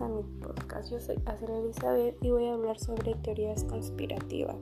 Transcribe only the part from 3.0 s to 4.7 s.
teorías conspirativas.